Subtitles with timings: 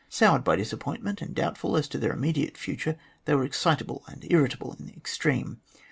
[0.09, 4.75] Soured by disappointment, and doubtful as to their immediate future they were excitable and irritable
[4.79, 5.61] in the extreme.